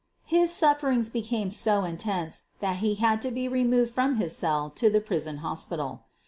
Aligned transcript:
His 0.25 0.51
sufferings 0.51 1.11
became 1.11 1.51
so 1.51 1.83
intense 1.83 2.45
that 2.59 2.77
he 2.77 2.95
had 2.95 3.21
to 3.21 3.29
be 3.29 3.47
removed 3.47 3.93
from 3.93 4.15
his 4.15 4.35
cell 4.35 4.71
to 4.71 4.89
the 4.89 4.99
prison 4.99 5.37
hospital. 5.45 6.05